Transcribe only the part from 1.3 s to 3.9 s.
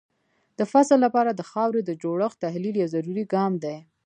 د خاورې د جوړښت تحلیل یو ضروري ګام دی.